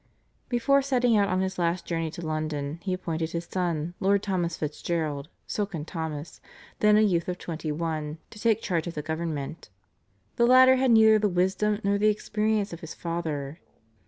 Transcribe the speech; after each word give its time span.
Before 0.49 0.81
setting 0.81 1.15
out 1.15 1.29
on 1.29 1.41
his 1.41 1.59
last 1.59 1.85
journey 1.85 2.09
to 2.09 2.25
London 2.25 2.79
he 2.81 2.91
appointed 2.91 3.33
his 3.33 3.45
son, 3.45 3.93
Lord 3.99 4.23
Thomas 4.23 4.57
Fitzgerald 4.57 5.27
(Silken 5.45 5.85
Thomas), 5.85 6.41
then 6.79 6.97
a 6.97 7.01
youth 7.01 7.27
of 7.29 7.37
twenty 7.37 7.71
one, 7.71 8.17
to 8.31 8.39
take 8.39 8.63
charge 8.63 8.87
of 8.87 8.95
the 8.95 9.03
government. 9.03 9.69
The 10.37 10.47
latter 10.47 10.77
had 10.77 10.89
neither 10.89 11.19
the 11.19 11.29
wisdom 11.29 11.81
nor 11.83 11.99
the 11.99 12.09
experience 12.09 12.73
of 12.73 12.79
his 12.79 12.95
father. 12.95 13.59